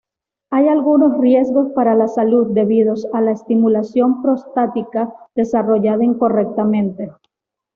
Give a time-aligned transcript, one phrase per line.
[0.49, 7.11] Hay algunos riesgos para la salud debidos a la estimulación prostática desarrollada incorrectamente.